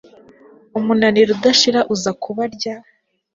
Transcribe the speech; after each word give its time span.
umunaniro 0.77 1.29
udashira 1.35 1.79
uza 1.93 2.11
kubarya 2.21 2.73